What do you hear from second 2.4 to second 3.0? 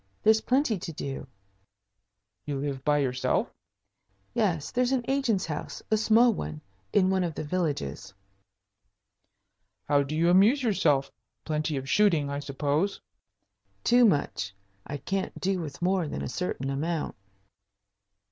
"You live by